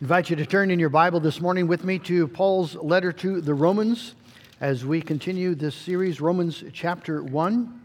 [0.00, 3.40] invite you to turn in your Bible this morning with me to Paul's letter to
[3.40, 4.14] the Romans
[4.60, 7.80] as we continue this series, Romans chapter 1.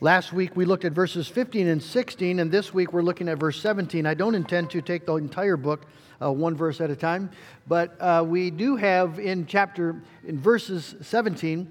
[0.00, 3.38] Last week we looked at verses 15 and 16, and this week we're looking at
[3.38, 4.06] verse 17.
[4.06, 5.86] I don't intend to take the entire book
[6.22, 7.30] uh, one verse at a time,
[7.68, 11.70] but uh, we do have in chapter, in verses 17,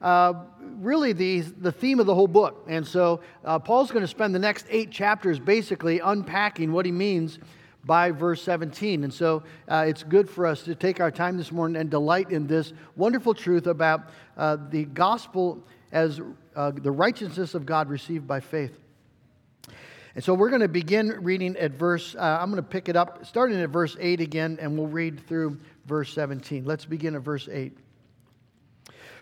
[0.00, 0.32] uh,
[0.78, 2.64] really the, the theme of the whole book.
[2.68, 6.92] And so uh, Paul's going to spend the next eight chapters basically unpacking what he
[6.92, 7.38] means
[7.84, 9.04] by verse 17.
[9.04, 12.30] And so uh, it's good for us to take our time this morning and delight
[12.30, 16.20] in this wonderful truth about uh, the gospel as
[16.56, 18.78] uh, the righteousness of God received by faith.
[20.14, 22.96] And so we're going to begin reading at verse, uh, I'm going to pick it
[22.96, 26.64] up starting at verse 8 again, and we'll read through verse 17.
[26.64, 27.76] Let's begin at verse 8.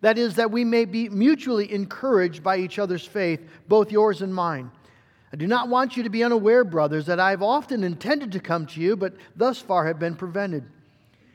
[0.00, 4.34] that is, that we may be mutually encouraged by each other's faith, both yours and
[4.34, 4.70] mine.
[5.32, 8.40] I do not want you to be unaware, brothers, that I have often intended to
[8.40, 10.64] come to you, but thus far have been prevented,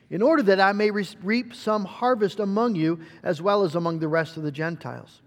[0.10, 4.08] in order that I may reap some harvest among you as well as among the
[4.08, 5.22] rest of the Gentiles.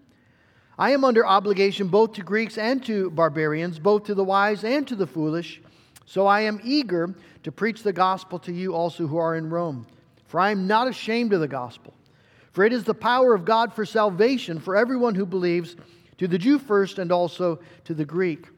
[0.79, 4.87] I am under obligation both to Greeks and to barbarians, both to the wise and
[4.87, 5.61] to the foolish.
[6.07, 9.87] So I am eager to preach the gospel to you also who are in Rome.
[10.27, 11.95] For I am not ashamed of the gospel.
[12.59, 15.77] For it is the power of God for salvation for everyone who believes,
[16.17, 18.49] to the Jew first and also to the Greek.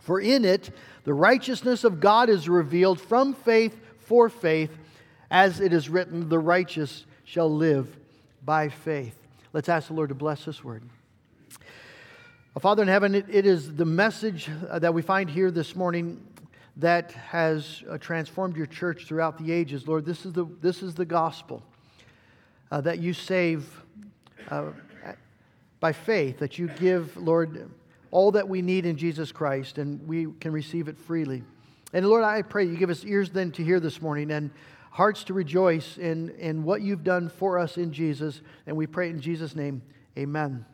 [0.00, 0.70] For in it
[1.02, 4.70] the righteousness of God is revealed from faith for faith,
[5.28, 7.96] as it is written, the righteous shall live
[8.44, 9.18] by faith.
[9.52, 10.84] Let's ask the Lord to bless this word.
[12.60, 16.24] Father in heaven, it, is the message uh, that we find here this morning
[16.76, 19.88] that has uh, transformed your church throughout the ages.
[19.88, 21.64] Lord, this is the, this is the gospel
[22.70, 23.82] uh, that you save
[24.50, 24.70] uh,
[25.80, 27.70] by faith, that you give, Lord,
[28.10, 31.42] all that we need in Jesus Christ, and we can receive it freely.
[31.92, 34.50] And Lord, I pray you give us ears then to hear this morning and
[34.90, 38.40] hearts to rejoice in, in what you've done for us in Jesus.
[38.66, 39.82] And we pray in Jesus' name,
[40.16, 40.64] amen.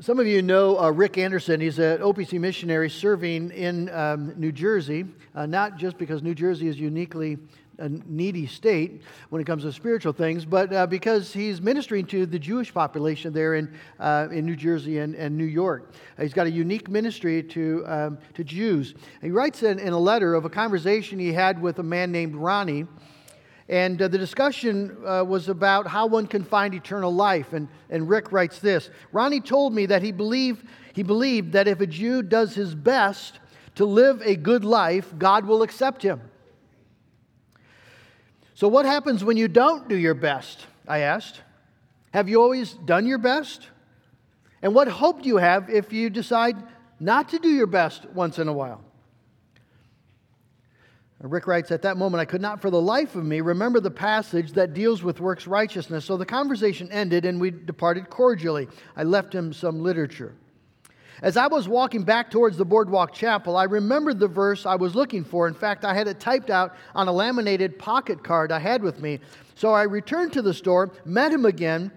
[0.00, 1.60] Some of you know uh, Rick Anderson.
[1.60, 5.04] He's an OPC missionary serving in um, New Jersey,
[5.34, 7.38] uh, not just because New Jersey is uniquely
[7.82, 12.26] a needy state when it comes to spiritual things, but uh, because he's ministering to
[12.26, 15.92] the Jewish population there in, uh, in New Jersey and, and New York.
[16.18, 18.94] He's got a unique ministry to, um, to Jews.
[19.20, 22.36] He writes in, in a letter of a conversation he had with a man named
[22.36, 22.86] Ronnie.
[23.68, 27.52] And uh, the discussion uh, was about how one can find eternal life.
[27.52, 31.80] And, and Rick writes this Ronnie told me that he believed, he believed that if
[31.80, 33.40] a Jew does his best
[33.74, 36.20] to live a good life, God will accept him.
[38.62, 40.68] So, what happens when you don't do your best?
[40.86, 41.40] I asked.
[42.12, 43.66] Have you always done your best?
[44.62, 46.54] And what hope do you have if you decide
[47.00, 48.80] not to do your best once in a while?
[51.18, 53.90] Rick writes, At that moment, I could not for the life of me remember the
[53.90, 56.04] passage that deals with works righteousness.
[56.04, 58.68] So the conversation ended and we departed cordially.
[58.94, 60.36] I left him some literature.
[61.20, 64.94] As I was walking back towards the Boardwalk Chapel, I remembered the verse I was
[64.94, 65.46] looking for.
[65.46, 69.00] In fact, I had it typed out on a laminated pocket card I had with
[69.00, 69.20] me.
[69.54, 71.92] So I returned to the store, met him again,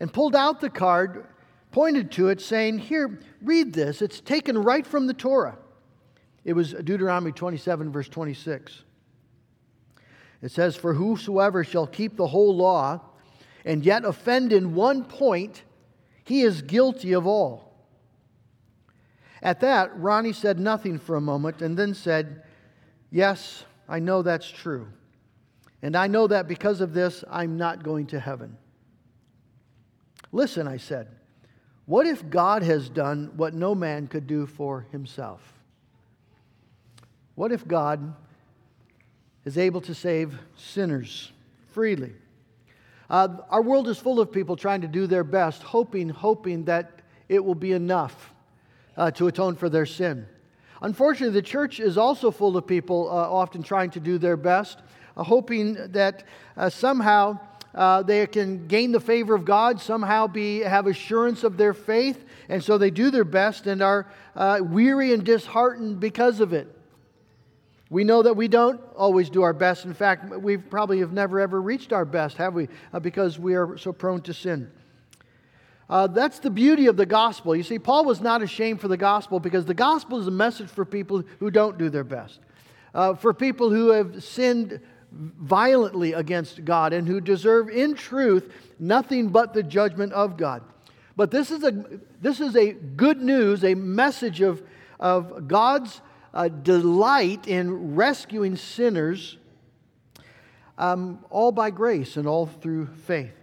[0.00, 1.26] and pulled out the card,
[1.70, 4.00] pointed to it, saying, Here, read this.
[4.00, 5.58] It's taken right from the Torah.
[6.44, 8.84] It was Deuteronomy 27, verse 26.
[10.40, 13.00] It says, For whosoever shall keep the whole law
[13.64, 15.62] and yet offend in one point,
[16.24, 17.71] he is guilty of all.
[19.42, 22.44] At that, Ronnie said nothing for a moment and then said,
[23.10, 24.88] Yes, I know that's true.
[25.82, 28.56] And I know that because of this, I'm not going to heaven.
[30.30, 31.08] Listen, I said,
[31.84, 35.40] what if God has done what no man could do for himself?
[37.34, 38.14] What if God
[39.44, 41.32] is able to save sinners
[41.72, 42.12] freely?
[43.10, 47.00] Uh, our world is full of people trying to do their best, hoping, hoping that
[47.28, 48.31] it will be enough
[48.96, 50.26] uh, to atone for their sin.
[50.82, 54.80] Unfortunately, the church is also full of people uh, often trying to do their best,
[55.16, 56.24] uh, hoping that
[56.56, 57.38] uh, somehow
[57.74, 62.24] uh, they can gain the favor of God, somehow be, have assurance of their faith,
[62.48, 66.68] and so they do their best and are uh, weary and disheartened because of it.
[67.88, 69.84] We know that we don't always do our best.
[69.84, 72.68] In fact, we probably have never ever reached our best, have we?
[73.02, 74.70] Because we are so prone to sin.
[75.92, 77.54] Uh, that's the beauty of the gospel.
[77.54, 80.70] You see, Paul was not ashamed for the gospel because the gospel is a message
[80.70, 82.40] for people who don't do their best,
[82.94, 84.80] uh, for people who have sinned
[85.10, 90.62] violently against God and who deserve, in truth, nothing but the judgment of God.
[91.14, 91.84] But this is a,
[92.22, 94.62] this is a good news, a message of,
[94.98, 96.00] of God's
[96.32, 99.36] uh, delight in rescuing sinners,
[100.78, 103.41] um, all by grace and all through faith.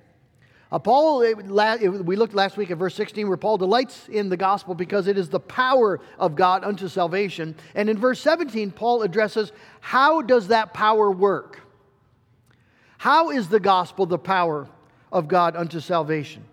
[0.72, 4.30] Uh, Paul, it, it, we looked last week at verse 16 where Paul delights in
[4.30, 7.56] the gospel because it is the power of God unto salvation.
[7.74, 9.52] And in verse 17, Paul addresses
[9.82, 11.62] how does that power work?
[13.00, 14.68] How is the gospel the power
[15.12, 16.44] of God unto salvation?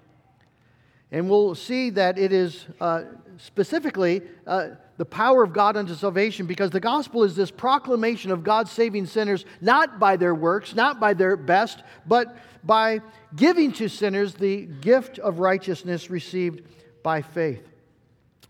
[1.13, 3.03] And we'll see that it is uh,
[3.37, 8.43] specifically uh, the power of God unto salvation because the gospel is this proclamation of
[8.43, 13.01] God saving sinners not by their works, not by their best, but by
[13.35, 16.63] giving to sinners the gift of righteousness received
[17.03, 17.63] by faith.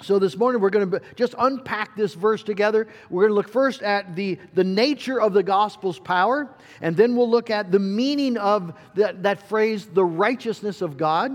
[0.02, 2.86] So, this morning we're going to just unpack this verse together.
[3.08, 7.16] We're going to look first at the, the nature of the gospel's power, and then
[7.16, 11.32] we'll look at the meaning of that, that phrase, the righteousness of God,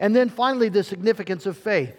[0.00, 1.96] and then finally the significance of faith.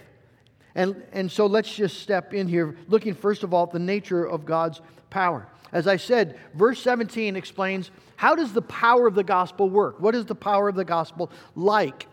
[0.78, 4.24] And, and so let's just step in here, looking first of all at the nature
[4.24, 4.80] of God's
[5.10, 5.48] power.
[5.74, 10.00] As I said, verse 17 explains how does the power of the gospel work?
[10.00, 12.06] What is the power of the gospel like?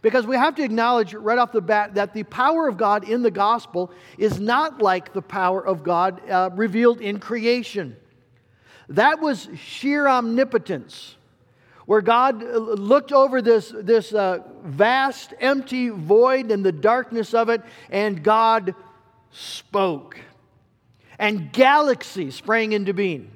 [0.00, 3.22] Because we have to acknowledge right off the bat that the power of God in
[3.22, 7.94] the gospel is not like the power of God uh, revealed in creation.
[8.88, 11.17] That was sheer omnipotence
[11.88, 17.48] where God uh, looked over this, this uh, vast, empty void and the darkness of
[17.48, 18.74] it, and God
[19.30, 20.20] spoke.
[21.18, 23.30] And galaxies sprang into being.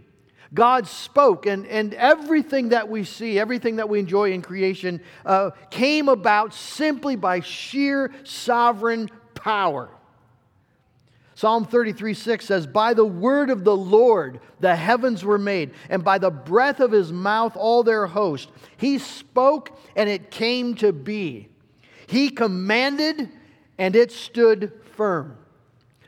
[0.52, 5.52] God spoke, and, and everything that we see, everything that we enjoy in creation, uh,
[5.70, 9.88] came about simply by sheer sovereign power.
[11.42, 16.04] Psalm 33 6 says, By the word of the Lord the heavens were made, and
[16.04, 18.48] by the breath of his mouth all their host.
[18.76, 21.48] He spoke, and it came to be.
[22.06, 23.28] He commanded,
[23.76, 25.36] and it stood firm.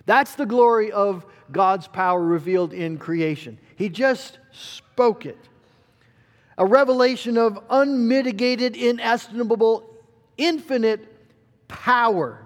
[0.06, 3.58] That's the glory of God's power revealed in creation.
[3.74, 5.48] He just spoke it.
[6.58, 9.96] A revelation of unmitigated, inestimable,
[10.38, 11.08] infinite
[11.66, 12.43] power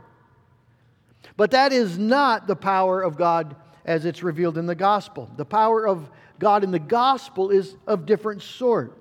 [1.39, 3.55] but that is not the power of God
[3.85, 5.31] as it's revealed in the gospel.
[5.37, 8.99] The power of God in the gospel is of different sort.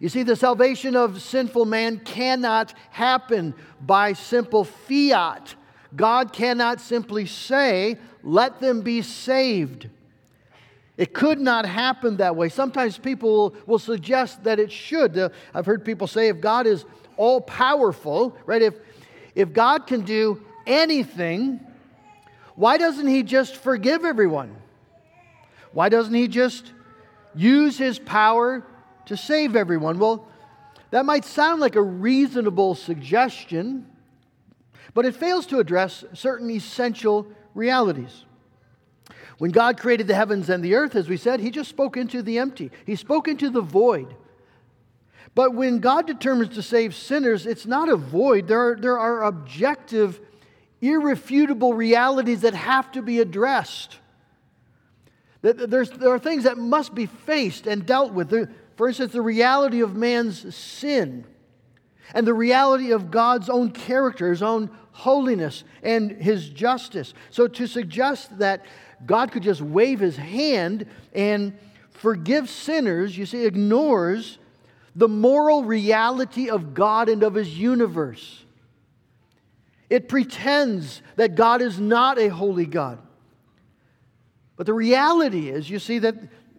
[0.00, 5.54] You see, the salvation of sinful man cannot happen by simple fiat.
[5.94, 9.90] God cannot simply say, let them be saved.
[10.96, 12.48] It could not happen that way.
[12.48, 15.18] Sometimes people will, suggest that it should.
[15.18, 16.86] Uh, I've heard people say if God is
[17.18, 18.62] all powerful, right?
[18.62, 18.74] If,
[19.34, 21.60] if God can do anything,
[22.54, 24.56] why doesn't he just forgive everyone?
[25.72, 26.72] Why doesn't he just
[27.34, 28.64] use his power
[29.06, 29.98] to save everyone?
[29.98, 30.26] Well,
[30.90, 33.86] that might sound like a reasonable suggestion,
[34.92, 38.24] but it fails to address certain essential realities.
[39.38, 42.22] When God created the heavens and the earth, as we said, he just spoke into
[42.22, 44.14] the empty, he spoke into the void.
[45.34, 48.48] But when God determines to save sinners, it's not a void.
[48.48, 50.20] There are, there are objective
[50.80, 53.98] irrefutable realities that have to be addressed.
[55.42, 58.30] There's, there are things that must be faced and dealt with.
[58.76, 61.24] For instance, the reality of man's sin
[62.14, 67.14] and the reality of God's own character, his own holiness, and his justice.
[67.30, 68.66] So to suggest that
[69.06, 71.56] God could just wave his hand and
[71.90, 74.38] forgive sinners, you see, ignores
[74.96, 78.44] the moral reality of God and of his universe.
[79.90, 82.98] It pretends that God is not a holy God.
[84.56, 86.14] But the reality is, you see, that,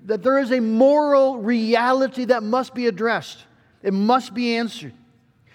[0.05, 3.45] that there is a moral reality that must be addressed,
[3.81, 4.93] it must be answered.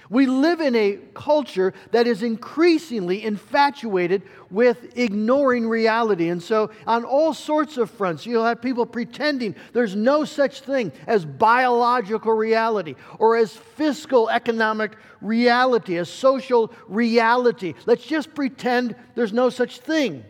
[0.08, 6.28] We live in a culture that is increasingly infatuated with ignoring reality.
[6.28, 10.92] And so, on all sorts of fronts, you'll have people pretending there's no such thing
[11.06, 17.74] as biological reality or as fiscal economic reality, as social reality.
[17.86, 20.24] Let's just pretend there's no such thing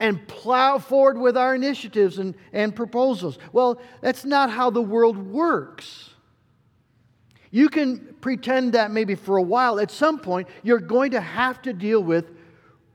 [0.00, 3.38] and plow forward with our initiatives and, and proposals.
[3.52, 6.11] Well, that's not how the world works.
[7.52, 9.78] You can pretend that maybe for a while.
[9.78, 12.30] At some point, you're going to have to deal with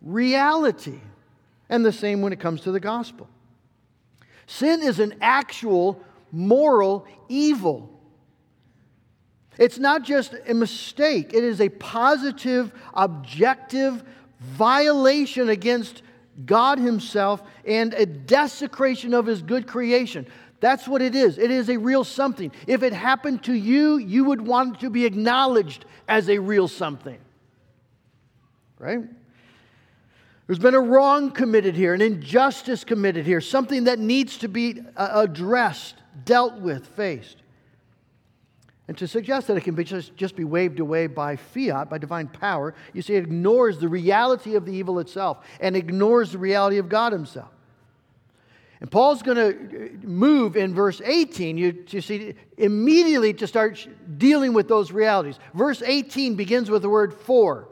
[0.02, 1.00] reality.
[1.70, 3.30] And the same when it comes to the gospel.
[4.48, 7.90] Sin is an actual moral evil.
[9.60, 14.04] It's not just a mistake, it is a positive, objective
[14.40, 16.02] violation against
[16.46, 20.28] God Himself and a desecration of His good creation.
[20.60, 21.38] That's what it is.
[21.38, 22.52] It is a real something.
[22.66, 27.20] If it happened to you, you would want to be acknowledged as a real something.
[28.80, 29.02] Right?
[30.48, 34.82] There's been a wrong committed here, an injustice committed here, something that needs to be
[34.96, 35.96] uh, addressed,
[36.26, 37.38] dealt with, faced.
[38.88, 41.98] And to suggest that it can be just, just be waved away by fiat, by
[41.98, 46.38] divine power, you see, it ignores the reality of the evil itself and ignores the
[46.38, 47.50] reality of God Himself.
[48.80, 53.88] And Paul's going to uh, move in verse 18, you, you see, immediately to start
[54.18, 55.40] dealing with those realities.
[55.54, 57.68] Verse 18 begins with the word for.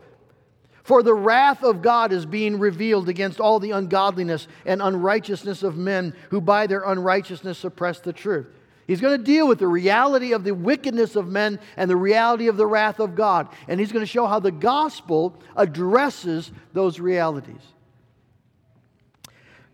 [0.83, 5.77] For the wrath of God is being revealed against all the ungodliness and unrighteousness of
[5.77, 8.47] men who by their unrighteousness suppress the truth.
[8.87, 12.47] He's going to deal with the reality of the wickedness of men and the reality
[12.47, 13.49] of the wrath of God.
[13.67, 17.61] And he's going to show how the gospel addresses those realities.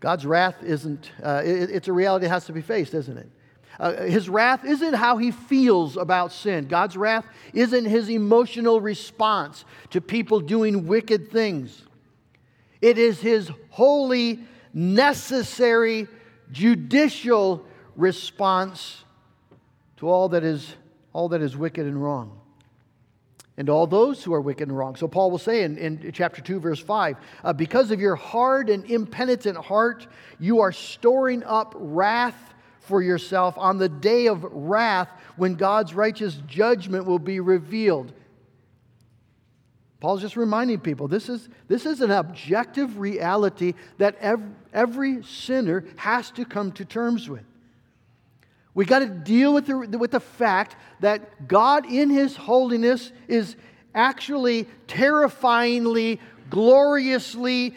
[0.02, 3.30] God's wrath isn't, uh, it, it's a reality that has to be faced, isn't it?
[3.78, 6.66] Uh, his wrath isn't how he feels about sin.
[6.66, 11.84] God's wrath isn't his emotional response to people doing wicked things.
[12.80, 14.40] It is his holy,
[14.74, 16.08] necessary,
[16.50, 19.04] judicial response
[19.98, 20.74] to all that is,
[21.12, 22.40] all that is wicked and wrong.
[23.56, 24.96] And all those who are wicked and wrong.
[24.96, 28.70] So Paul will say in, in chapter 2, verse 5 uh, Because of your hard
[28.70, 30.06] and impenitent heart,
[30.38, 36.40] you are storing up wrath for yourself on the day of wrath when God's righteous
[36.46, 38.12] judgment will be revealed.
[40.00, 45.84] Paul's just reminding people this is, this is an objective reality that every, every sinner
[45.96, 47.44] has to come to terms with.
[48.74, 53.56] We got to deal with the, with the fact that God, in His holiness, is
[53.94, 57.74] actually terrifyingly, gloriously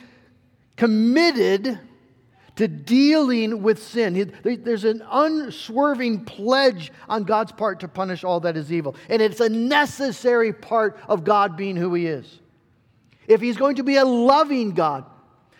[0.77, 1.79] committed
[2.55, 4.33] to dealing with sin.
[4.43, 8.95] There's an unswerving pledge on God's part to punish all that is evil.
[9.09, 12.39] And it's a necessary part of God being who He is.
[13.27, 15.05] If He's going to be a loving God,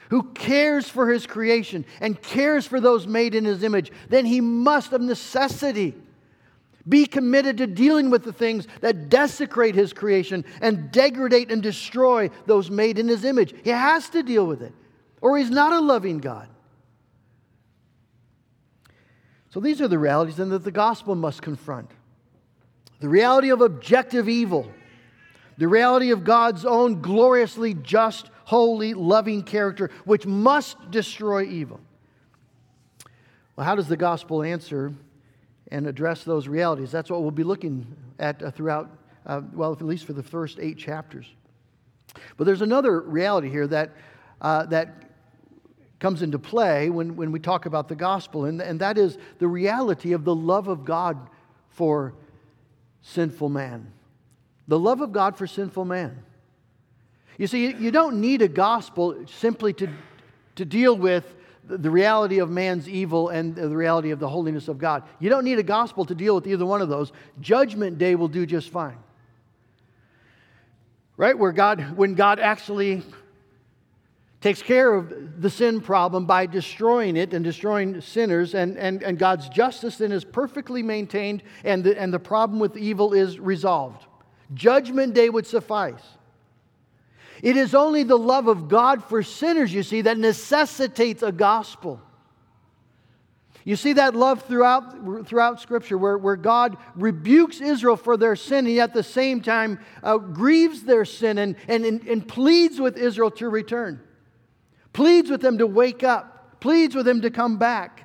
[0.09, 4.41] who cares for his creation and cares for those made in his image, then he
[4.41, 5.93] must, of necessity,
[6.87, 12.29] be committed to dealing with the things that desecrate his creation and degrade and destroy
[12.45, 13.55] those made in his image.
[13.63, 14.73] He has to deal with it,
[15.21, 16.47] or he's not a loving God.
[19.49, 21.89] So these are the realities then that the gospel must confront
[22.99, 24.69] the reality of objective evil,
[25.57, 31.79] the reality of God's own gloriously just holy, loving character, which must destroy evil.
[33.55, 34.93] Well, how does the gospel answer
[35.71, 36.91] and address those realities?
[36.91, 37.85] That's what we'll be looking
[38.19, 38.89] at uh, throughout,
[39.25, 41.25] uh, well, at least for the first eight chapters.
[42.37, 43.91] But there's another reality here that,
[44.41, 45.03] uh, that
[45.99, 49.47] comes into play when, when we talk about the gospel, and, and that is the
[49.47, 51.17] reality of the love of God
[51.69, 52.13] for
[53.01, 53.91] sinful man.
[54.67, 56.23] The love of God for sinful man.
[57.37, 59.89] You see, you don't need a gospel simply to,
[60.55, 61.35] to deal with
[61.67, 65.03] the reality of man's evil and the reality of the holiness of God.
[65.19, 67.11] You don't need a gospel to deal with either one of those.
[67.41, 68.97] Judgment day will do just fine.
[71.17, 71.37] Right?
[71.37, 73.01] Where God, when God actually
[74.41, 79.17] takes care of the sin problem by destroying it and destroying sinners, and, and, and
[79.17, 84.05] God's justice then is perfectly maintained, and the, and the problem with evil is resolved.
[84.53, 86.03] Judgment day would suffice.
[87.41, 92.01] It is only the love of God for sinners, you see, that necessitates a gospel.
[93.63, 98.67] You see that love throughout, throughout Scripture where, where God rebukes Israel for their sin
[98.67, 103.31] and at the same time uh, grieves their sin and, and, and pleads with Israel
[103.31, 104.01] to return,
[104.93, 108.04] pleads with them to wake up, pleads with them to come back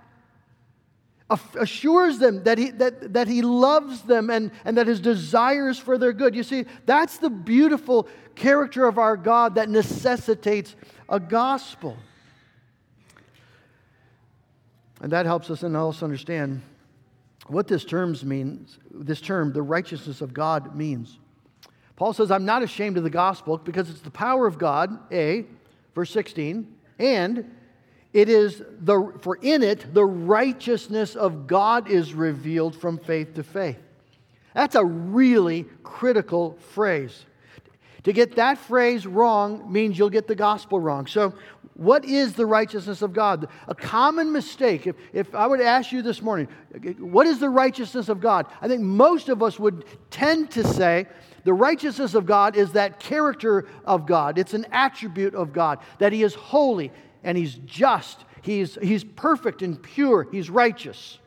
[1.54, 5.96] assures them that he, that, that he loves them and, and that his desires for
[5.96, 6.34] their good.
[6.34, 10.74] You see, that's the beautiful character of our God that necessitates
[11.08, 11.96] a gospel.
[15.00, 16.62] And that helps us and also understand
[17.46, 21.18] what this term means, this term, the righteousness of God means.
[21.96, 25.46] Paul says, I'm not ashamed of the gospel because it's the power of God, A,
[25.94, 26.66] verse 16,
[26.98, 27.50] and
[28.12, 33.42] it is the, for in it, the righteousness of God is revealed from faith to
[33.42, 33.78] faith.
[34.54, 37.24] That's a really critical phrase.
[38.04, 41.06] To get that phrase wrong means you'll get the gospel wrong.
[41.06, 41.34] So,
[41.74, 43.48] what is the righteousness of God?
[43.68, 46.48] A common mistake, if, if I would ask you this morning,
[46.98, 48.46] what is the righteousness of God?
[48.60, 51.06] I think most of us would tend to say
[51.44, 54.36] the righteousness of God is that character of God.
[54.36, 56.92] It's an attribute of God, that He is holy
[57.24, 61.18] and He's just, He's, he's perfect and pure, He's righteous.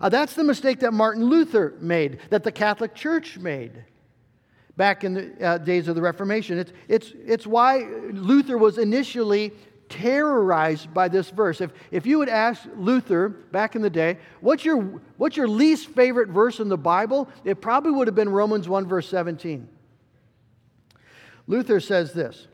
[0.00, 3.84] Uh, that's the mistake that Martin Luther made, that the Catholic Church made
[4.76, 6.58] back in the uh, days of the Reformation.
[6.58, 7.78] It's, it's, it's why
[8.12, 9.52] Luther was initially
[9.88, 11.60] terrorized by this verse.
[11.60, 14.82] If, if you would ask Luther back in the day, what's your,
[15.16, 17.28] what's your least favorite verse in the Bible?
[17.44, 19.68] It probably would have been Romans 1, verse 17.
[21.46, 22.48] Luther says this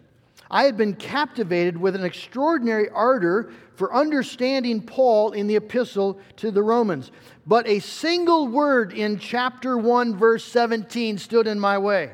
[0.52, 6.50] I had been captivated with an extraordinary ardor for understanding Paul in the epistle to
[6.50, 7.10] the Romans.
[7.46, 12.12] But a single word in chapter 1, verse 17 stood in my way.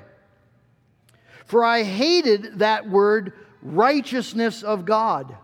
[1.47, 5.37] For I hated that word, righteousness of God,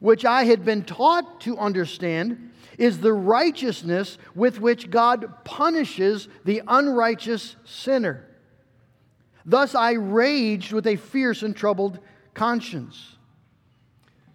[0.00, 6.62] which I had been taught to understand is the righteousness with which God punishes the
[6.66, 8.27] unrighteous sinner.
[9.48, 11.98] Thus I raged with a fierce and troubled
[12.34, 13.16] conscience.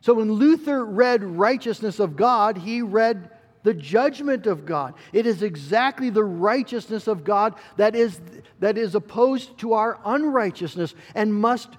[0.02, 3.30] So when Luther read righteousness of God, he read
[3.62, 4.96] the judgment of God.
[5.14, 8.20] It is exactly the righteousness of God that is,
[8.60, 11.70] that is opposed to our unrighteousness and must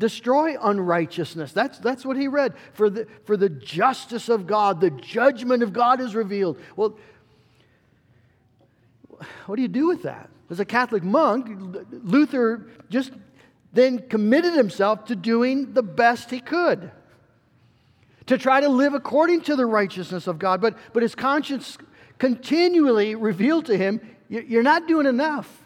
[0.00, 1.52] destroy unrighteousness.
[1.52, 2.54] That's, that's what he read.
[2.72, 6.58] For the, for the justice of God, the judgment of God is revealed.
[6.74, 6.98] Well,
[9.46, 10.28] what do you do with that?
[10.50, 11.48] As a Catholic monk,
[11.90, 13.12] Luther just
[13.72, 16.90] then committed himself to doing the best he could
[18.26, 20.60] to try to live according to the righteousness of God.
[20.60, 21.78] But, but his conscience
[22.18, 25.60] continually revealed to him, You're not doing enough.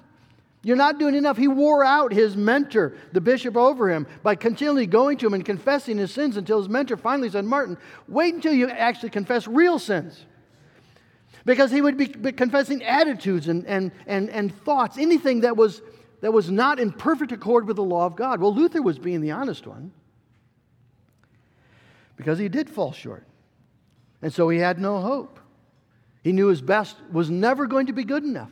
[0.62, 1.36] You're not doing enough.
[1.36, 5.44] He wore out his mentor, the bishop over him, by continually going to him and
[5.44, 7.76] confessing his sins until his mentor finally said, Martin,
[8.08, 10.24] wait until you actually confess real sins.
[11.44, 15.82] Because he would be confessing attitudes and, and, and, and thoughts, anything that was,
[16.22, 18.40] that was not in perfect accord with the law of God.
[18.40, 19.92] Well, Luther was being the honest one
[22.16, 23.26] because he did fall short.
[24.22, 25.38] And so he had no hope.
[26.22, 28.50] He knew his best was never going to be good enough.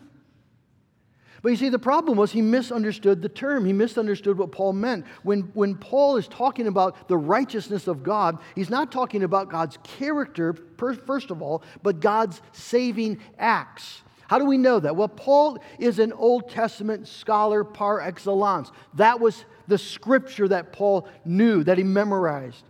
[1.42, 3.64] But you see, the problem was he misunderstood the term.
[3.64, 5.04] He misunderstood what Paul meant.
[5.24, 9.76] When, when Paul is talking about the righteousness of God, he's not talking about God's
[9.82, 14.02] character, first of all, but God's saving acts.
[14.28, 14.94] How do we know that?
[14.94, 18.70] Well, Paul is an Old Testament scholar par excellence.
[18.94, 22.64] That was the scripture that Paul knew, that he memorized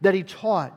[0.00, 0.76] that he taught.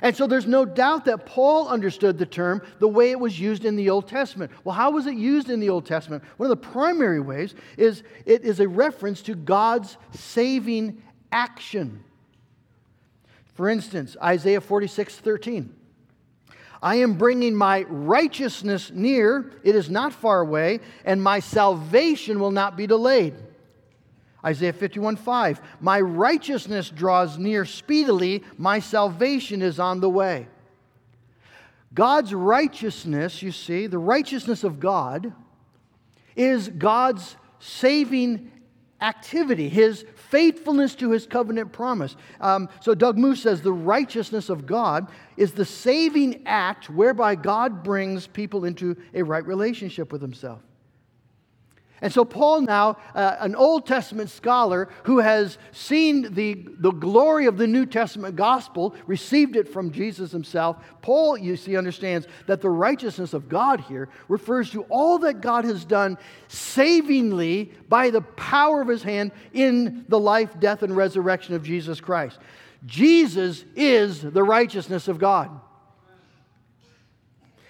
[0.00, 3.64] And so there's no doubt that Paul understood the term the way it was used
[3.64, 4.52] in the Old Testament.
[4.64, 6.22] Well, how was it used in the Old Testament?
[6.36, 12.04] One of the primary ways is it is a reference to God's saving action.
[13.54, 15.74] For instance, Isaiah 46 13.
[16.80, 22.52] I am bringing my righteousness near, it is not far away, and my salvation will
[22.52, 23.34] not be delayed.
[24.44, 25.60] Isaiah 51 5.
[25.80, 30.48] My righteousness draws near speedily, my salvation is on the way.
[31.94, 35.32] God's righteousness, you see, the righteousness of God,
[36.36, 38.52] is God's saving
[39.00, 42.16] activity, his faithfulness to his covenant promise.
[42.40, 47.82] Um, so Doug Moo says the righteousness of God is the saving act whereby God
[47.82, 50.60] brings people into a right relationship with himself.
[52.00, 57.46] And so, Paul, now, uh, an Old Testament scholar who has seen the, the glory
[57.46, 62.60] of the New Testament gospel, received it from Jesus himself, Paul, you see, understands that
[62.60, 68.22] the righteousness of God here refers to all that God has done savingly by the
[68.22, 72.38] power of his hand in the life, death, and resurrection of Jesus Christ.
[72.86, 75.50] Jesus is the righteousness of God.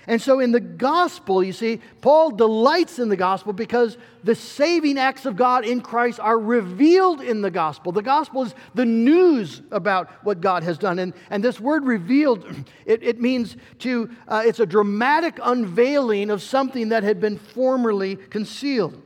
[0.09, 4.97] And so in the gospel, you see, Paul delights in the gospel because the saving
[4.97, 7.93] acts of God in Christ are revealed in the gospel.
[7.93, 10.99] The gospel is the news about what God has done.
[10.99, 12.47] And, and this word revealed,
[12.87, 18.17] it, it means to, uh, it's a dramatic unveiling of something that had been formerly
[18.17, 19.03] concealed.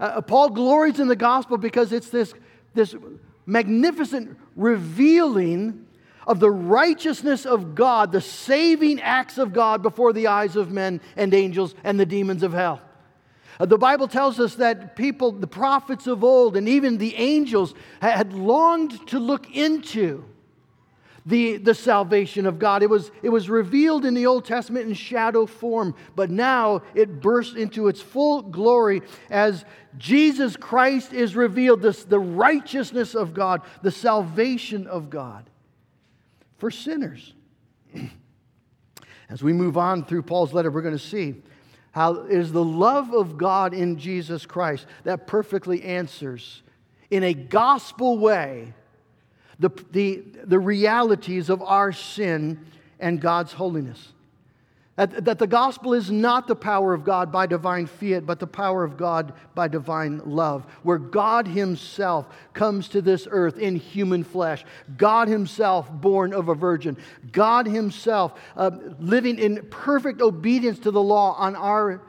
[0.00, 2.32] Uh, uh Paul glories in the gospel because it's this,
[2.72, 2.94] this
[3.44, 5.86] magnificent revealing
[6.30, 11.00] of the righteousness of God, the saving acts of God before the eyes of men
[11.16, 12.80] and angels and the demons of hell.
[13.58, 17.74] Uh, the Bible tells us that people, the prophets of old, and even the angels
[18.00, 20.24] had longed to look into
[21.26, 22.84] the, the salvation of God.
[22.84, 27.20] It was, it was revealed in the Old Testament in shadow form, but now it
[27.20, 29.64] bursts into its full glory as
[29.98, 35.49] Jesus Christ is revealed, this, the righteousness of God, the salvation of God
[36.60, 37.34] for sinners.
[39.28, 41.36] As we move on through Paul's letter, we're going to see
[41.92, 46.62] how it is the love of God in Jesus Christ that perfectly answers
[47.10, 48.72] in a gospel way
[49.58, 52.64] the, the, the realities of our sin
[53.00, 54.12] and God's holiness.
[55.06, 58.84] That, the gospel is not the power of God by divine fiat, but the power
[58.84, 64.62] of God by divine love, where God Himself comes to this earth in human flesh,
[64.98, 66.98] God Himself born of a virgin,
[67.32, 72.02] God Himself uh, living in perfect obedience to the law on our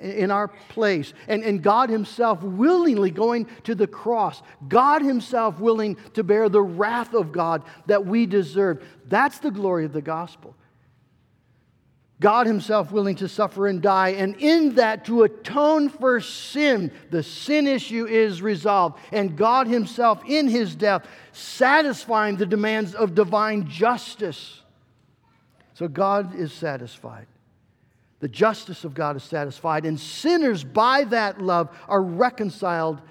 [0.00, 1.14] in our place.
[1.28, 4.42] And, and God Himself willingly going to the cross.
[4.66, 8.84] God Himself willing to bear the wrath of God that we deserve.
[9.06, 10.56] That's the glory of the gospel.
[12.18, 17.22] God Himself willing to suffer and die, and in that to atone for sin, the
[17.22, 18.98] sin issue is resolved.
[19.12, 24.62] And God Himself, in His death, satisfying the demands of divine justice.
[25.74, 27.26] So God is satisfied.
[28.20, 33.02] The justice of God is satisfied, and sinners by that love are reconciled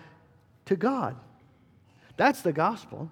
[0.65, 1.15] to God.
[2.17, 3.11] That's the gospel.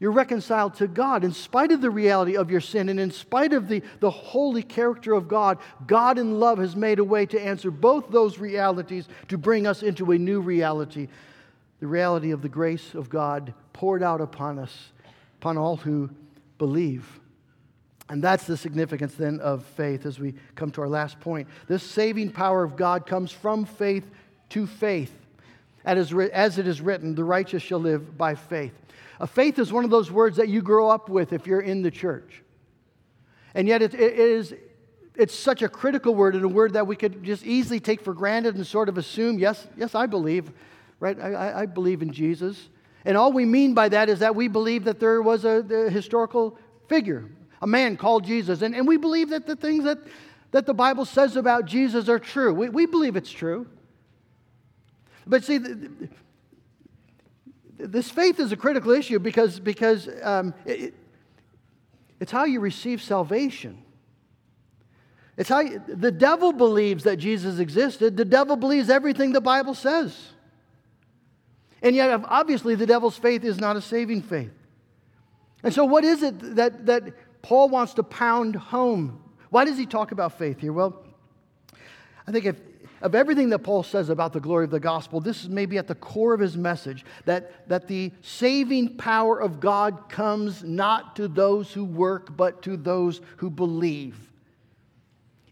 [0.00, 1.24] You're reconciled to God.
[1.24, 4.62] In spite of the reality of your sin and in spite of the, the holy
[4.62, 9.08] character of God, God in love has made a way to answer both those realities
[9.26, 11.08] to bring us into a new reality
[11.80, 14.92] the reality of the grace of God poured out upon us,
[15.40, 16.10] upon all who
[16.58, 17.20] believe.
[18.08, 21.46] And that's the significance then of faith as we come to our last point.
[21.68, 24.10] This saving power of God comes from faith
[24.50, 25.12] to faith.
[25.88, 28.74] As it is written, the righteous shall live by faith.
[29.20, 31.82] A faith is one of those words that you grow up with if you're in
[31.82, 32.42] the church.
[33.54, 34.54] And yet it, it is
[35.16, 38.14] it's such a critical word and a word that we could just easily take for
[38.14, 40.52] granted and sort of assume, yes, yes, I believe,
[41.00, 41.18] right?
[41.18, 42.68] I, I believe in Jesus.
[43.04, 45.90] And all we mean by that is that we believe that there was a, a
[45.90, 47.24] historical figure,
[47.62, 48.62] a man called Jesus.
[48.62, 49.98] And, and we believe that the things that,
[50.52, 52.54] that the Bible says about Jesus are true.
[52.54, 53.66] We, we believe it's true.
[55.28, 55.58] But see,
[57.76, 60.94] this faith is a critical issue because, because um, it,
[62.18, 63.82] it's how you receive salvation.
[65.36, 68.16] It's how you, the devil believes that Jesus existed.
[68.16, 70.16] The devil believes everything the Bible says.
[71.80, 74.50] And yet, obviously, the devil's faith is not a saving faith.
[75.62, 79.22] And so, what is it that, that Paul wants to pound home?
[79.50, 80.72] Why does he talk about faith here?
[80.72, 81.04] Well,
[82.26, 82.56] I think if,
[83.00, 85.86] of everything that Paul says about the glory of the gospel, this is maybe at
[85.86, 91.28] the core of his message that, that the saving power of God comes not to
[91.28, 94.18] those who work, but to those who believe.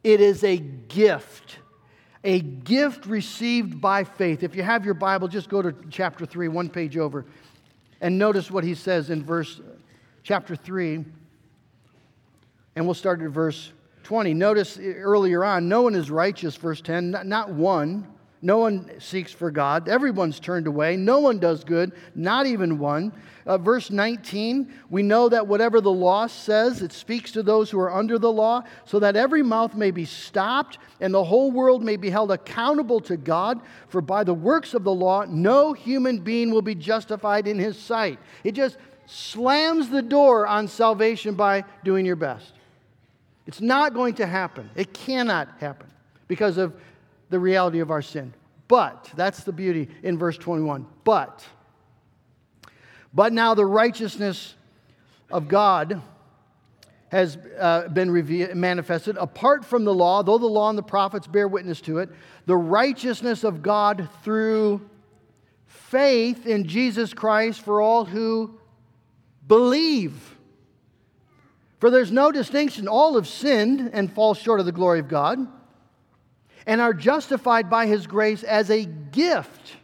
[0.02, 1.58] It is a gift,
[2.24, 4.42] a gift received by faith.
[4.42, 7.26] If you have your Bible, just go to chapter 3, one page over,
[8.00, 9.60] and notice what he says in verse
[10.22, 11.04] chapter 3.
[12.74, 13.72] And we'll start at verse
[14.06, 14.34] 20.
[14.34, 18.06] Notice earlier on, no one is righteous, verse 10, not, one.
[18.40, 19.88] No one seeks for God.
[19.88, 20.96] Everyone's turned away.
[20.96, 23.12] No one does good, not even one.
[23.44, 27.80] Uh, verse 19, we know that whatever the law says, it speaks to those who
[27.80, 31.82] are under the law, so that every mouth may be stopped and the whole world
[31.82, 33.60] may be held accountable to God.
[33.88, 37.76] For by the works of the law, no human being will be justified in his
[37.76, 38.20] sight.
[38.44, 42.55] It just slams the door on salvation by doing your best.
[43.46, 44.70] It's not going to happen.
[44.74, 45.88] It cannot happen
[46.28, 46.74] because of
[47.30, 48.34] the reality of our sin.
[48.68, 50.86] But, that's the beauty in verse 21.
[51.04, 51.44] But,
[53.14, 54.54] but now the righteousness
[55.30, 56.02] of God
[57.08, 58.12] has uh, been
[58.58, 62.10] manifested apart from the law, though the law and the prophets bear witness to it,
[62.46, 64.80] the righteousness of God through
[65.66, 68.58] faith in Jesus Christ for all who
[69.46, 70.35] believe.
[71.78, 72.88] For there's no distinction.
[72.88, 75.46] All have sinned and fall short of the glory of God
[76.66, 79.76] and are justified by his grace as a gift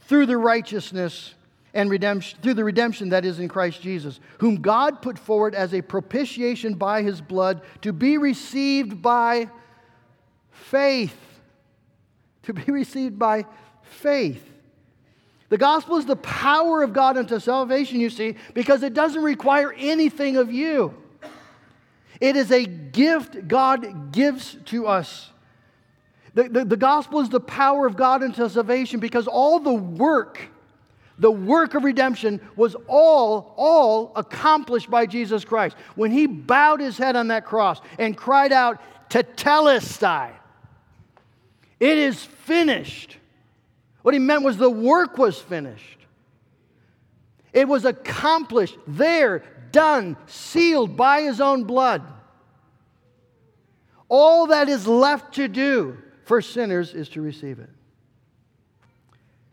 [0.00, 1.34] through the righteousness
[1.74, 5.74] and redemption through the redemption that is in Christ Jesus, whom God put forward as
[5.74, 9.50] a propitiation by his blood to be received by
[10.50, 11.16] faith.
[12.44, 13.44] To be received by
[13.82, 14.47] faith.
[15.48, 19.72] The gospel is the power of God unto salvation, you see, because it doesn't require
[19.72, 20.94] anything of you.
[22.20, 25.30] It is a gift God gives to us.
[26.34, 30.40] The, the, the, gospel is the power of God unto salvation because all the work
[31.18, 35.76] The work of redemption was all, all accomplished by Jesus Christ.
[35.96, 38.80] When he bowed his head on that cross and cried out,
[39.10, 40.30] Tetelestai,
[41.80, 43.17] it is finished.
[44.02, 45.98] What he meant was the work was finished.
[47.52, 52.02] It was accomplished there, done, sealed by his own blood.
[54.08, 57.70] All that is left to do for sinners is to receive it.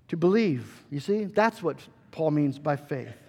[0.10, 0.84] To believe.
[0.90, 1.78] You see, that's what
[2.12, 3.25] Paul means by faith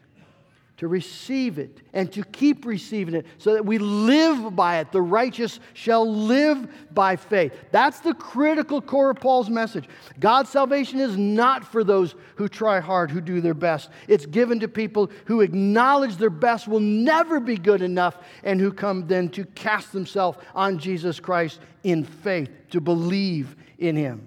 [0.77, 4.93] to receive it and to keep receiving it so that we live by it.
[4.93, 7.53] The righteous shall live by faith.
[7.71, 9.89] That's the critical core of Paul's message.
[10.21, 13.91] God's salvation is not for those who try hard, who do their best.
[14.07, 18.73] It's given to people who acknowledge their best will never be good enough and who
[18.73, 24.27] come then to cast themselves on Jesus Christ in faith, to believe in him.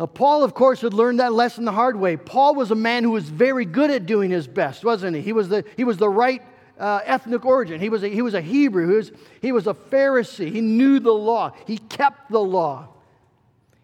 [0.00, 2.16] Now, Paul, of course, had learned that lesson the hard way.
[2.16, 5.20] Paul was a man who was very good at doing his best, wasn't he?
[5.20, 6.40] He was the, he was the right
[6.78, 7.78] uh, ethnic origin.
[7.82, 8.88] He was, a, he was a Hebrew.
[8.88, 10.50] He was, he was a Pharisee.
[10.50, 11.52] He knew the law.
[11.66, 12.88] He kept the law.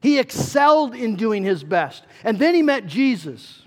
[0.00, 2.02] He excelled in doing his best.
[2.24, 3.66] And then he met Jesus,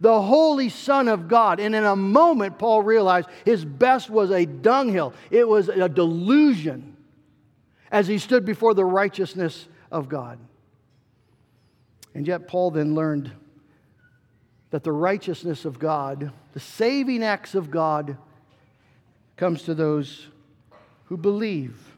[0.00, 1.58] the Holy Son of God.
[1.58, 6.96] And in a moment, Paul realized his best was a dunghill, it was a delusion
[7.90, 10.38] as he stood before the righteousness of God.
[12.14, 13.32] And yet, Paul then learned
[14.70, 18.16] that the righteousness of God, the saving acts of God,
[19.36, 20.28] comes to those
[21.04, 21.96] who believe,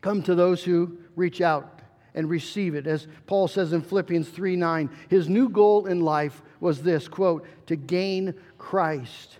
[0.00, 1.80] come to those who reach out
[2.14, 2.86] and receive it.
[2.86, 7.46] As Paul says in Philippians 3 9, his new goal in life was this quote,
[7.66, 9.38] to gain Christ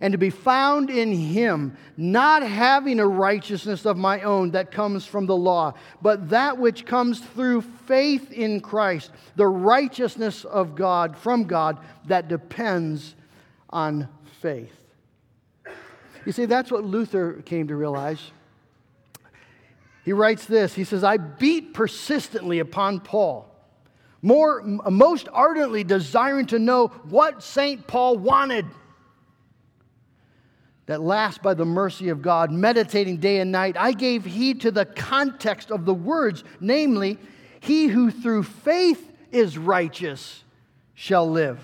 [0.00, 5.04] and to be found in him, not having a righteousness of my own that comes
[5.04, 11.18] from the law, but that which comes through faith in Christ, the righteousness of God
[11.18, 13.14] from God that depends
[13.68, 14.08] on
[14.40, 14.72] faith.
[16.24, 18.30] You see, that's what Luther came to realize.
[20.04, 23.54] He writes this He says, I beat persistently upon Paul,
[24.22, 27.86] more, most ardently desiring to know what St.
[27.86, 28.66] Paul wanted
[30.90, 34.72] that last by the mercy of God, meditating day and night, I gave heed to
[34.72, 37.16] the context of the words, namely,
[37.60, 40.42] He who through faith is righteous
[40.94, 41.60] shall live.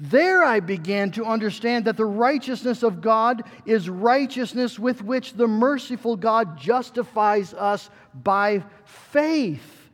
[0.00, 5.46] There I began to understand that the righteousness of God is righteousness with which the
[5.46, 9.90] merciful God justifies us by faith.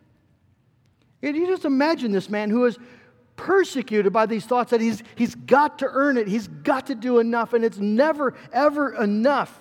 [1.23, 2.79] you just imagine this man who is
[3.37, 7.19] persecuted by these thoughts that he's, he's got to earn it, he's got to do
[7.19, 9.59] enough, and it's never, ever enough.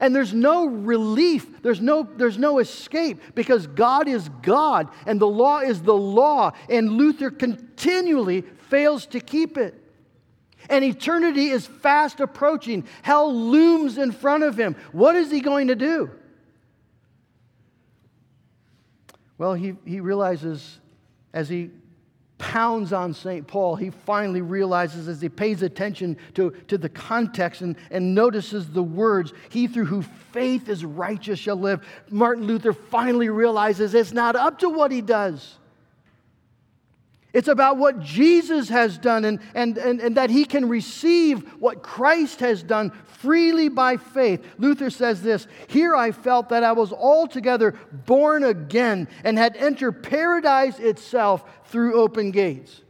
[0.00, 5.28] And there's no relief, there's no, there's no escape because God is God and the
[5.28, 9.74] law is the law, and Luther continually fails to keep it.
[10.70, 12.86] And eternity is fast approaching.
[13.02, 14.76] Hell looms in front of him.
[14.92, 16.10] What is he going to do?
[19.36, 20.78] Well, he, he realizes
[21.32, 21.70] as he
[22.40, 23.46] pounds on St.
[23.46, 28.68] Paul, he finally realizes as he pays attention to, to the context and, and notices
[28.68, 31.86] the words, He through whose faith is righteous shall live.
[32.10, 35.56] Martin Luther finally realizes it's not up to what he does.
[37.32, 41.82] It's about what Jesus has done and, and, and, and that he can receive what
[41.82, 44.44] Christ has done freely by faith.
[44.58, 50.02] Luther says this Here I felt that I was altogether born again and had entered
[50.02, 52.82] paradise itself through open gates.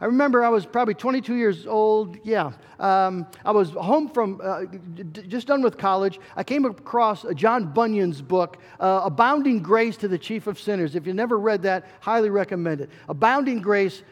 [0.00, 2.16] I remember I was probably 22 years old.
[2.24, 2.52] Yeah.
[2.78, 6.18] Um, I was home from, uh, d- just done with college.
[6.36, 10.96] I came across John Bunyan's book, uh, Abounding Grace to the Chief of Sinners.
[10.96, 12.88] If you never read that, highly recommend it.
[13.10, 14.02] Abounding Grace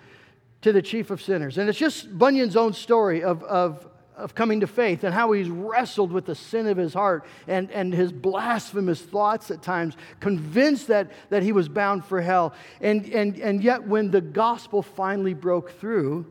[0.60, 1.56] to the Chief of Sinners.
[1.56, 3.87] And it's just Bunyan's own story of, of
[4.18, 7.70] of coming to faith and how he's wrestled with the sin of his heart and,
[7.70, 12.52] and his blasphemous thoughts at times, convinced that, that he was bound for hell.
[12.80, 16.26] And, and, and yet, when the gospel finally broke through,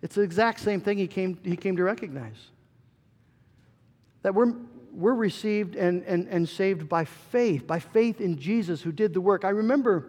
[0.00, 2.36] it's the exact same thing he came, he came to recognize
[4.22, 4.54] that we're,
[4.92, 9.20] we're received and, and, and saved by faith, by faith in Jesus who did the
[9.20, 9.44] work.
[9.44, 10.06] I remember.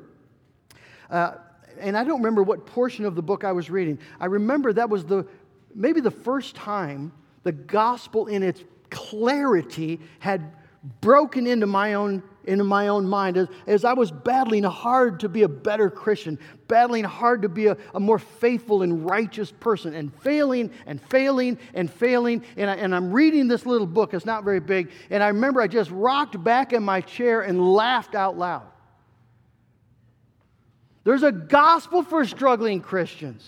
[1.10, 1.34] Uh,
[1.80, 3.98] and I don't remember what portion of the book I was reading.
[4.20, 5.26] I remember that was the,
[5.76, 7.12] maybe the first time
[7.44, 10.54] the gospel in its clarity had
[11.00, 15.30] broken into my own into my own mind as, as I was battling hard to
[15.30, 19.94] be a better Christian, battling hard to be a, a more faithful and righteous person,
[19.94, 22.44] and failing and failing and failing.
[22.58, 24.92] And, I, and I'm reading this little book, it's not very big.
[25.10, 28.64] And I remember I just rocked back in my chair and laughed out loud.
[31.04, 33.48] There's a gospel for struggling Christians.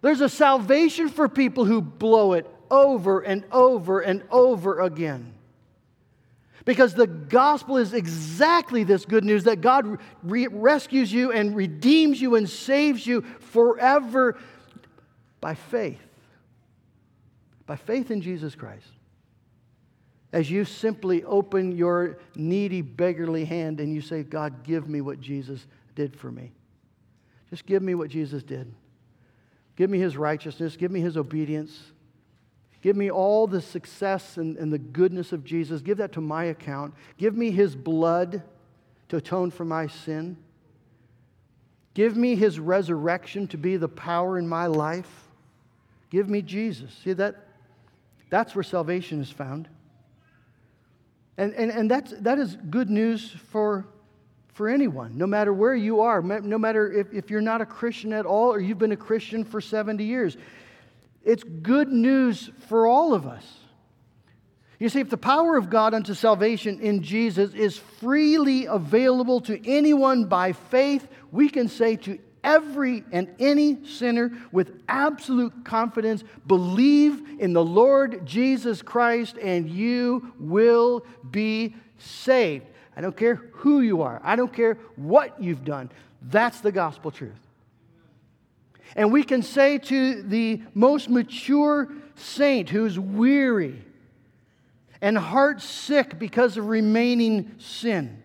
[0.00, 5.34] There's a salvation for people who blow it over and over and over again.
[6.64, 12.20] Because the gospel is exactly this good news that God re- rescues you and redeems
[12.20, 14.38] you and saves you forever
[15.40, 16.00] by faith.
[17.64, 18.86] By faith in Jesus Christ.
[20.30, 25.20] As you simply open your needy, beggarly hand and you say, God, give me what
[25.20, 26.52] Jesus did for me.
[27.48, 28.70] Just give me what Jesus did.
[29.78, 30.76] Give me his righteousness.
[30.76, 31.80] Give me his obedience.
[32.82, 35.82] Give me all the success and, and, the goodness of Jesus.
[35.82, 36.94] Give that to my account.
[37.16, 38.42] Give me his blood
[39.08, 40.36] to atone for my sin.
[41.94, 45.28] Give me his resurrection to be the power in my life.
[46.10, 46.92] Give me Jesus.
[47.04, 47.36] See that?
[48.30, 49.68] That's where salvation is found.
[51.36, 53.86] And, and, and that's, that is good news for,
[54.58, 58.12] for anyone, no matter where you are, no matter if, if you're not a Christian
[58.12, 60.36] at all or you've been a Christian for 70 years.
[61.22, 63.46] It's good news for all of us.
[64.80, 69.64] You see, if the power of God unto salvation in Jesus is freely available to
[69.64, 77.22] anyone by faith, we can say to every and any sinner with absolute confidence believe
[77.38, 82.66] in the Lord Jesus Christ and you will be saved.
[82.98, 85.88] I don't care who you are, I don't care what you've done.
[86.20, 87.38] That's the gospel truth.
[88.96, 93.80] And we can say to the most mature saint who's weary
[95.00, 98.20] and heart sick because of remaining sin,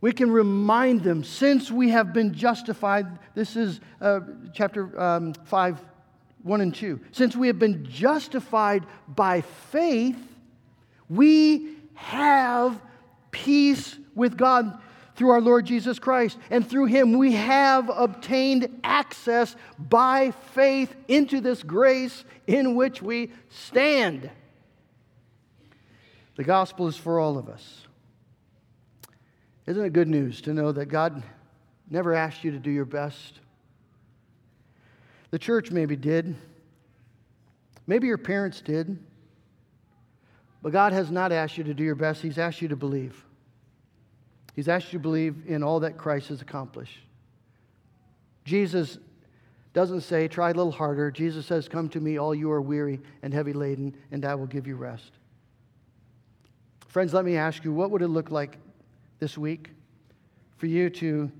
[0.00, 4.20] we can remind them, since we have been justified, this is uh,
[4.54, 5.84] chapter um, 5,
[6.44, 7.00] 1 and 2.
[7.10, 10.16] Since we have been justified by faith,
[11.08, 12.80] we have
[13.30, 14.80] peace with God
[15.16, 16.38] through our Lord Jesus Christ.
[16.50, 23.30] And through him, we have obtained access by faith into this grace in which we
[23.50, 24.30] stand.
[26.36, 27.82] The gospel is for all of us.
[29.66, 31.22] Isn't it good news to know that God
[31.90, 33.40] never asked you to do your best?
[35.30, 36.34] The church maybe did.
[37.86, 38.98] Maybe your parents did.
[40.62, 43.24] But God has not asked you to do your best, He's asked you to believe.
[44.54, 46.98] He's asked you to believe in all that Christ has accomplished.
[48.44, 48.98] Jesus
[49.72, 51.10] doesn't say, try a little harder.
[51.10, 54.46] Jesus says, Come to me, all you are weary and heavy laden, and I will
[54.46, 55.12] give you rest.
[56.88, 58.58] Friends, let me ask you, what would it look like
[59.20, 59.70] this week
[60.56, 61.30] for you to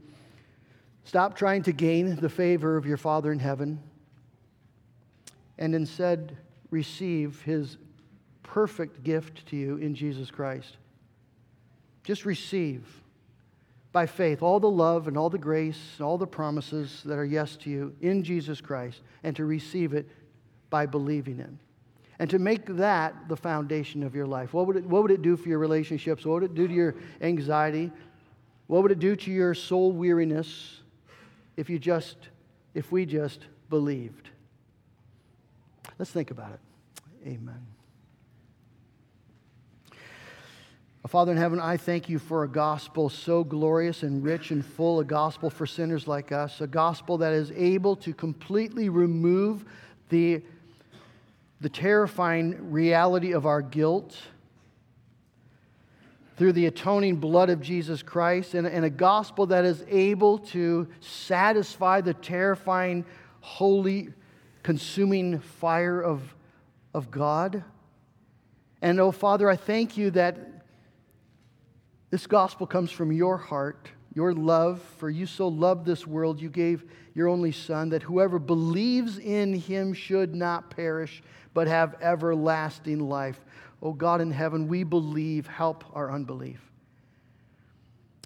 [1.04, 3.82] stop trying to gain the favor of your Father in heaven
[5.58, 6.36] and instead
[6.70, 7.76] receive his
[8.50, 10.76] perfect gift to you in Jesus Christ.
[12.02, 12.84] Just receive
[13.92, 17.24] by faith all the love and all the grace, and all the promises that are
[17.24, 20.08] yes to you in Jesus Christ, and to receive it
[20.68, 21.58] by believing in
[22.18, 24.52] and to make that the foundation of your life.
[24.52, 26.26] What would, it, what would it do for your relationships?
[26.26, 27.90] What would it do to your anxiety?
[28.66, 30.80] What would it do to your soul weariness
[31.56, 32.16] if you just,
[32.74, 34.28] if we just believed?
[35.98, 36.60] Let's think about it.
[37.26, 37.79] Amen.
[41.08, 45.00] Father in heaven, I thank you for a gospel so glorious and rich and full,
[45.00, 49.64] a gospel for sinners like us, a gospel that is able to completely remove
[50.10, 50.42] the
[51.60, 54.16] the terrifying reality of our guilt
[56.36, 60.88] through the atoning blood of Jesus Christ and, and, a gospel that is able to
[61.00, 63.04] satisfy the terrifying,
[63.42, 64.08] holy,
[64.62, 66.22] consuming fire of,
[66.94, 67.62] of God.
[68.80, 70.59] And oh, Father, I thank you that
[72.10, 76.50] this gospel comes from your heart, your love, for you so loved this world, you
[76.50, 81.22] gave your only Son, that whoever believes in him should not perish
[81.54, 83.40] but have everlasting life.
[83.82, 86.60] Oh God in heaven, we believe, help our unbelief.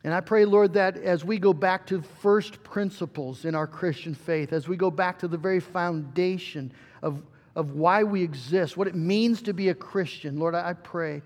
[0.03, 4.15] And I pray, Lord, that as we go back to first principles in our Christian
[4.15, 7.23] faith, as we go back to the very foundation of,
[7.57, 11.23] of why we exist, what it means to be a Christian, Lord, I pray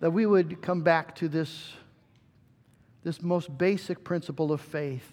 [0.00, 1.72] that we would come back to this,
[3.04, 5.12] this most basic principle of faith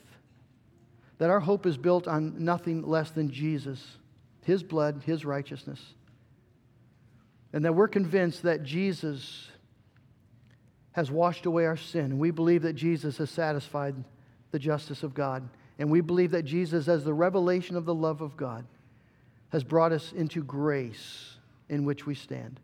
[1.17, 3.97] that our hope is built on nothing less than Jesus,
[4.43, 5.81] His blood, His righteousness.
[7.53, 9.49] And that we're convinced that Jesus
[10.91, 12.19] has washed away our sin.
[12.19, 13.95] We believe that Jesus has satisfied
[14.51, 15.47] the justice of God.
[15.79, 18.65] And we believe that Jesus, as the revelation of the love of God,
[19.49, 21.37] has brought us into grace
[21.69, 22.59] in which we stand.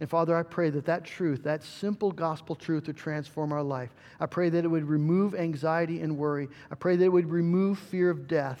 [0.00, 3.94] And Father, I pray that that truth, that simple gospel truth, would transform our life.
[4.18, 6.48] I pray that it would remove anxiety and worry.
[6.70, 8.60] I pray that it would remove fear of death.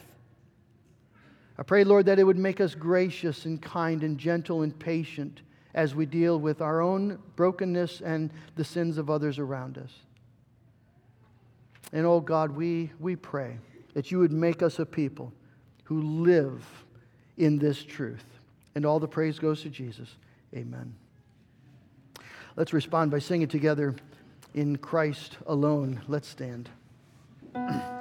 [1.58, 5.42] I pray, Lord, that it would make us gracious and kind and gentle and patient
[5.74, 9.92] as we deal with our own brokenness and the sins of others around us.
[11.92, 13.58] And oh God, we, we pray
[13.94, 15.32] that you would make us a people
[15.84, 16.64] who live
[17.36, 18.24] in this truth.
[18.74, 20.16] And all the praise goes to Jesus.
[20.54, 20.94] Amen.
[22.56, 23.96] Let's respond by singing together
[24.54, 26.02] in Christ alone.
[26.06, 26.70] Let's stand.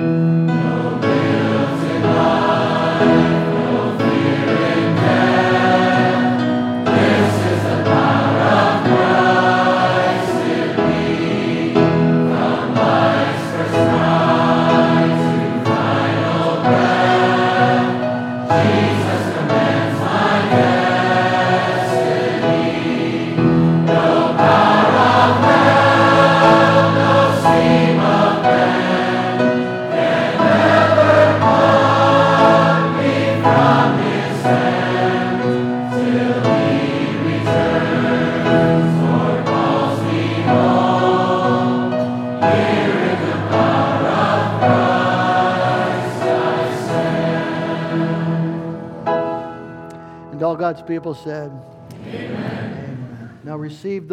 [0.00, 0.39] God's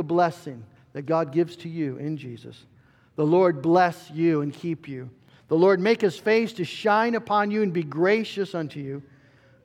[0.08, 2.66] blessing that God gives to you in Jesus.
[3.16, 5.10] The Lord bless you and keep you.
[5.48, 9.02] The Lord make his face to shine upon you and be gracious unto you.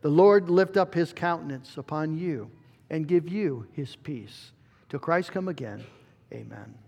[0.01, 2.51] The Lord lift up his countenance upon you
[2.91, 4.53] and give you his peace.
[4.89, 5.85] Till Christ come again.
[6.33, 6.82] Amen.